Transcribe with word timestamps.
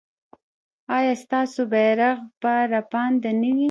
ایا 0.97 1.13
ستاسو 1.23 1.61
بیرغ 1.71 2.17
به 2.41 2.53
رپانده 2.73 3.31
نه 3.41 3.49
وي؟ 3.55 3.59